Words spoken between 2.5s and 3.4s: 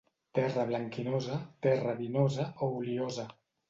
o oliosa.